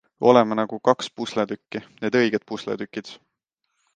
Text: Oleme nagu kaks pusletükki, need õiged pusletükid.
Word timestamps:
Oleme 0.27 0.55
nagu 0.59 0.79
kaks 0.89 1.09
pusletükki, 1.19 1.83
need 2.05 2.19
õiged 2.21 2.47
pusletükid. 2.53 3.15